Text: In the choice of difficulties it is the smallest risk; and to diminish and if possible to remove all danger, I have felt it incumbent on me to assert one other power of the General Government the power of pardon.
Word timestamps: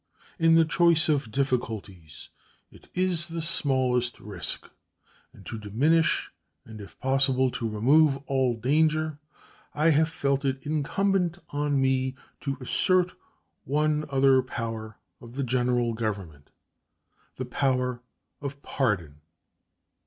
In 0.39 0.55
the 0.55 0.65
choice 0.65 1.09
of 1.09 1.31
difficulties 1.31 2.29
it 2.71 2.89
is 2.95 3.27
the 3.27 3.39
smallest 3.39 4.19
risk; 4.19 4.67
and 5.31 5.45
to 5.45 5.59
diminish 5.59 6.31
and 6.65 6.81
if 6.81 6.99
possible 6.99 7.51
to 7.51 7.69
remove 7.69 8.17
all 8.25 8.55
danger, 8.57 9.19
I 9.75 9.91
have 9.91 10.09
felt 10.09 10.43
it 10.43 10.57
incumbent 10.65 11.37
on 11.51 11.79
me 11.79 12.15
to 12.39 12.57
assert 12.59 13.13
one 13.63 14.05
other 14.09 14.41
power 14.41 14.97
of 15.21 15.35
the 15.35 15.43
General 15.43 15.93
Government 15.93 16.49
the 17.35 17.45
power 17.45 18.01
of 18.41 18.59
pardon. 18.63 19.21